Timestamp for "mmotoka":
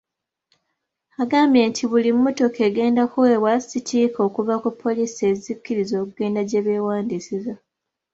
2.15-2.59